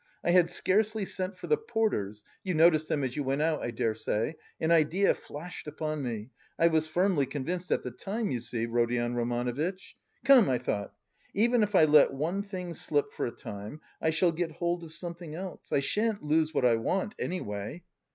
[0.23, 3.69] I had scarcely sent for the porters (you noticed them as you went out, I
[3.69, 4.35] dare say).
[4.59, 9.13] An idea flashed upon me; I was firmly convinced at the time, you see, Rodion
[9.13, 9.95] Romanovitch.
[10.25, 10.95] Come, I thought
[11.35, 14.91] even if I let one thing slip for a time, I shall get hold of
[14.91, 17.83] something else I shan't lose what I want, anyway.